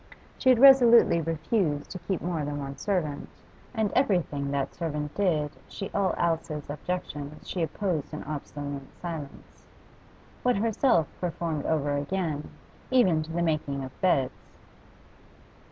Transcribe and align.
She 0.39 0.49
had 0.49 0.57
resolutely 0.57 1.21
refused 1.21 1.91
to 1.91 1.99
keep 1.99 2.23
more 2.23 2.43
than 2.43 2.57
one 2.57 2.75
servant, 2.75 3.29
and 3.71 3.91
everything 3.93 4.49
that 4.49 4.73
servant 4.73 5.13
did 5.13 5.51
she 5.67 5.91
all 5.93 6.15
Alice's 6.17 6.71
objections 6.71 7.47
she 7.47 7.61
opposed 7.61 8.11
an 8.11 8.23
obstinate 8.23 8.87
silence. 8.99 9.67
What 10.41 10.57
herself 10.57 11.07
performed 11.19 11.67
over 11.67 11.95
again, 11.97 12.49
even 12.89 13.21
to 13.21 13.31
the 13.31 13.43
making 13.43 13.83
of 13.83 13.91
beds. 14.01 14.49